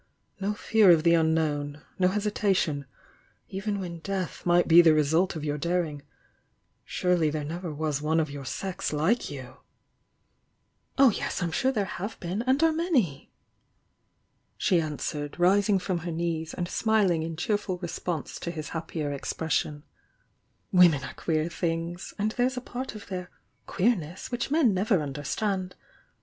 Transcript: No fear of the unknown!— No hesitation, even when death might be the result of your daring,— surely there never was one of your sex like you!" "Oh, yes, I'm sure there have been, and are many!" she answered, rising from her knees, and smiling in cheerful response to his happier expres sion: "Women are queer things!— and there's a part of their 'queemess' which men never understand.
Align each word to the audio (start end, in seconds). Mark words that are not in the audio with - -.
No 0.39 0.55
fear 0.55 0.89
of 0.89 1.03
the 1.03 1.13
unknown!— 1.13 1.83
No 1.99 2.07
hesitation, 2.07 2.87
even 3.49 3.79
when 3.79 3.99
death 3.99 4.47
might 4.47 4.67
be 4.67 4.81
the 4.81 4.95
result 4.95 5.35
of 5.35 5.45
your 5.45 5.59
daring,— 5.59 6.01
surely 6.83 7.29
there 7.29 7.43
never 7.43 7.71
was 7.71 8.01
one 8.01 8.19
of 8.19 8.27
your 8.27 8.43
sex 8.43 8.91
like 8.91 9.29
you!" 9.29 9.57
"Oh, 10.97 11.11
yes, 11.11 11.43
I'm 11.43 11.51
sure 11.51 11.71
there 11.71 11.85
have 11.85 12.19
been, 12.19 12.41
and 12.47 12.63
are 12.63 12.71
many!" 12.71 13.31
she 14.57 14.81
answered, 14.81 15.37
rising 15.39 15.77
from 15.77 15.99
her 15.99 16.11
knees, 16.11 16.55
and 16.55 16.67
smiling 16.67 17.21
in 17.21 17.35
cheerful 17.35 17.77
response 17.77 18.39
to 18.39 18.49
his 18.49 18.69
happier 18.69 19.11
expres 19.11 19.53
sion: 19.53 19.83
"Women 20.71 21.03
are 21.03 21.13
queer 21.13 21.47
things!— 21.47 22.11
and 22.17 22.31
there's 22.31 22.57
a 22.57 22.61
part 22.61 22.95
of 22.95 23.05
their 23.05 23.29
'queemess' 23.67 24.31
which 24.31 24.49
men 24.49 24.73
never 24.73 24.99
understand. 24.99 25.75